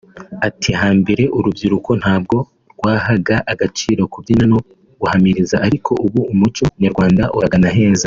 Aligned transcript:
Ati 0.47 0.69
“Hambere 0.81 1.23
urubyiruko 1.37 1.89
ntabwo 2.01 2.37
rwahaga 2.73 3.35
agaciro 3.51 4.01
kubyina 4.13 4.45
no 4.51 4.59
guhamiriza 4.99 5.55
ariko 5.67 5.91
ubu 6.05 6.19
umuco 6.33 6.63
nyarwanda 6.81 7.23
uragana 7.37 7.69
aheza 7.73 7.99